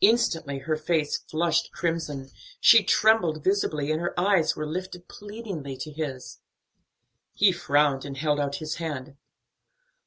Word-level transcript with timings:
Instantly 0.00 0.60
her 0.60 0.78
face 0.78 1.18
flushed 1.18 1.72
crimson, 1.72 2.30
she 2.58 2.82
trembled 2.82 3.44
visibly, 3.44 3.92
and 3.92 4.00
her 4.00 4.18
eyes 4.18 4.56
were 4.56 4.64
lifted 4.64 5.08
pleadingly 5.08 5.76
to 5.76 5.90
his. 5.92 6.40
He 7.34 7.52
frowned 7.52 8.06
and 8.06 8.16
held 8.16 8.40
out 8.40 8.54
his 8.64 8.76
hand. 8.76 9.18